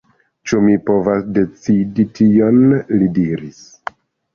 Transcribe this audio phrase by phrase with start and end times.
[0.51, 3.67] Ĉu mi povas decidi tion?li diris.